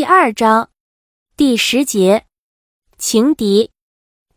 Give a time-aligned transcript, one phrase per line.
[0.00, 0.70] 第二章
[1.36, 2.24] 第十节，
[2.96, 3.70] 情敌。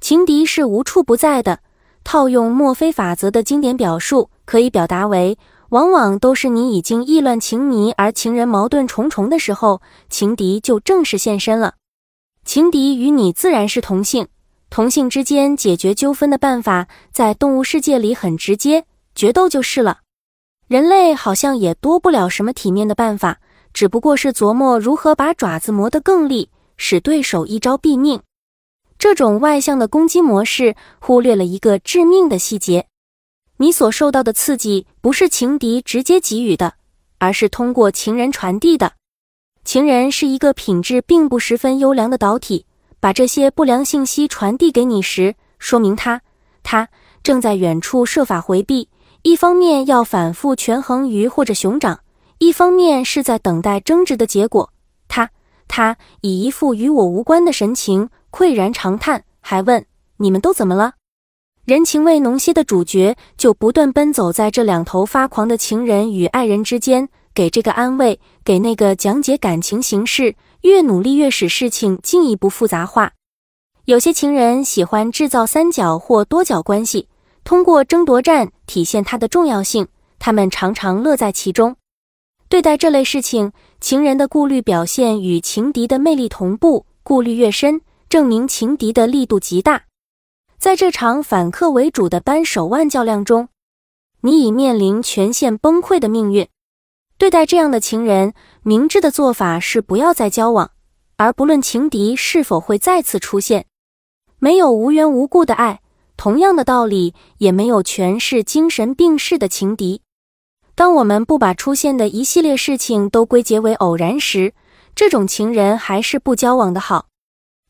[0.00, 1.60] 情敌是无处不在的。
[2.02, 5.38] 套用墨菲法则的经典表述，可以表达为：
[5.68, 11.74] 往往都是你已经意乱情迷，而情人矛盾重重的时候，情敌就正式现身了。
[12.44, 14.26] 情敌与你自然是同性，
[14.68, 18.84] 同性之间解决纠纷的办法，在动物世界里很直接，
[19.14, 20.00] 决斗就是了。
[20.66, 23.38] 人类好像也多不了什么体面的办法。
[23.72, 28.20] 只不过是琢磨如何把爪子磨得更利，使对手一招毙命。
[28.98, 32.86] 这种外向的攻击模式忽略了一个致命的细节：
[33.56, 36.74] 你所受到的刺激不是情敌直接给予的，
[37.18, 38.92] 而是通过情人传递的。
[39.64, 42.66] 情人是一个品质并不十分优良的导体，
[43.00, 46.20] 把这些不良信息传递给你时，说明他
[46.62, 46.88] 他
[47.22, 48.88] 正在远处设法回避。
[49.22, 52.00] 一方面要反复权衡鱼或者熊掌。
[52.42, 54.72] 一方面是在等待争执的结果，
[55.06, 55.30] 他
[55.68, 59.86] 他以一副与我无关的神情喟然长叹，还问
[60.18, 60.94] ：“你们都怎么了？”
[61.64, 73.12] 人情味浓些的主角就不断奔走在这两头发狂的情人与爱人之间，给这个安慰，给那个讲解感情形势，越努力越使事情进一步复杂化。
[73.84, 77.06] 有些情人喜欢制造三角或多角关系，
[77.44, 79.86] 通过争夺战体现它的重要性，
[80.18, 81.76] 他们常常乐在其中。
[82.52, 83.50] 对待这类事情，
[83.80, 89.84] 情人的顾虑表现与情敌的魅力同步，顾虑越深，证明情敌的力度极大。
[90.58, 93.48] 在这场反客为主的扳手腕较量中，
[94.20, 96.46] 你已面临全线崩溃的命运。
[97.16, 100.72] 对待这样的情人，明智的做法是不要再交往，
[101.16, 103.64] 而不论情敌是否会再次出现。
[104.38, 105.80] 没有无缘无故的爱，
[106.18, 110.02] 同样的道理，也没有全是精神病逝的情敌。
[110.74, 114.54] 当我们不把出现的一系列事情都归结为偶然时，
[114.94, 117.06] 这种情人还是不交往的好。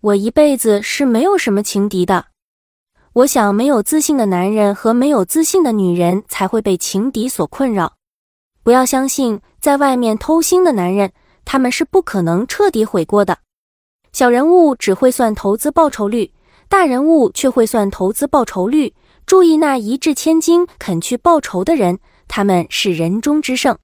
[0.00, 2.26] 我一辈子是没有什么情敌的。
[3.12, 7.94] 我想，没有自信的男人和没有自信的女人才会被情敌所困扰。
[8.62, 11.12] 不要相信在外面偷腥的男人，
[11.44, 13.38] 他们是不可能彻底悔过的。
[14.12, 16.32] 小人物只会算投资报酬率，
[16.68, 18.94] 大人物却会算投资报酬率。
[19.26, 21.98] 注意那一掷千金肯去报仇的人。
[22.28, 23.78] 他们是人中之圣。